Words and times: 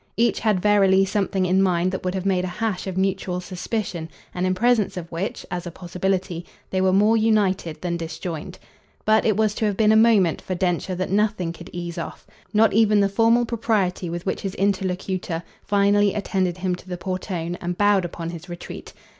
Each 0.17 0.39
had 0.39 0.59
verily 0.63 1.05
something 1.05 1.45
in 1.45 1.61
mind 1.61 1.91
that 1.91 2.03
would 2.03 2.15
have 2.15 2.25
made 2.25 2.43
a 2.43 2.47
hash 2.47 2.87
of 2.87 2.97
mutual 2.97 3.39
suspicion 3.39 4.09
and 4.33 4.47
in 4.47 4.55
presence 4.55 4.97
of 4.97 5.11
which, 5.11 5.45
as 5.51 5.67
a 5.67 5.71
possibility, 5.71 6.43
they 6.71 6.81
were 6.81 6.91
more 6.91 7.15
united 7.15 7.79
than 7.83 7.97
disjoined. 7.97 8.57
But 9.05 9.25
it 9.25 9.37
was 9.37 9.53
to 9.53 9.65
have 9.65 9.77
been 9.77 9.91
a 9.91 9.95
moment 9.95 10.41
for 10.41 10.55
Densher 10.55 10.95
that 10.95 11.11
nothing 11.11 11.53
could 11.53 11.69
ease 11.71 11.99
off 11.99 12.25
not 12.51 12.73
even 12.73 12.99
the 12.99 13.09
formal 13.09 13.45
propriety 13.45 14.09
with 14.09 14.25
which 14.25 14.41
his 14.41 14.55
interlocutor 14.55 15.43
finally 15.61 16.15
attended 16.15 16.57
him 16.57 16.73
to 16.77 16.89
the 16.89 16.97
portone 16.97 17.55
and 17.61 17.77
bowed 17.77 18.03
upon 18.03 18.31
his 18.31 18.49
retreat. 18.49 18.93